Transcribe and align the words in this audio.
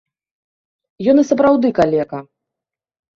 Ён 1.13 1.21
і 1.23 1.25
сапраўды 1.31 1.67
калека. 1.81 2.19